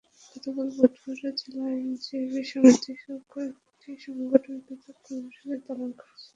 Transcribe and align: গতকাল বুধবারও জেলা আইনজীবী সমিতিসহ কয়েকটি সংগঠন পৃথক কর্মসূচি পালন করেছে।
গতকাল 0.31 0.67
বুধবারও 0.75 1.29
জেলা 1.39 1.63
আইনজীবী 1.71 2.41
সমিতিসহ 2.51 3.15
কয়েকটি 3.31 3.91
সংগঠন 4.05 4.55
পৃথক 4.65 4.95
কর্মসূচি 5.05 5.57
পালন 5.67 5.89
করেছে। 5.99 6.27